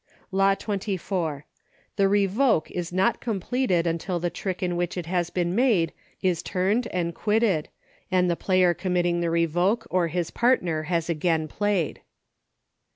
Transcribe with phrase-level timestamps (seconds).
[0.31, 0.55] LAWS.
[0.55, 1.43] 99 Law XXIV.
[1.95, 5.93] The revoke is not completed until the trick in which it has been made
[6.23, 7.69] is turned and quit ted,
[8.09, 12.01] and the player committing the revoke, or his partner, has again played.